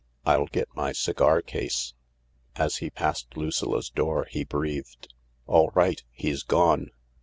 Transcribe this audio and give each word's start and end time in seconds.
I'll 0.25 0.47
get 0.47 0.67
my 0.75 0.93
cigar 0.93 1.43
case." 1.43 1.93
As 2.55 2.77
he 2.77 2.89
passed 2.89 3.37
Lucilla 3.37 3.83
's 3.83 3.91
door 3.91 4.25
he 4.31 4.43
breathed, 4.43 5.13
"All 5.45 5.69
right 5.75 6.01
he's 6.09 6.41
gone." 6.41 6.89